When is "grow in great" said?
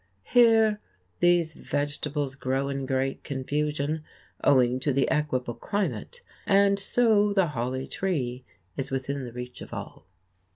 2.33-3.23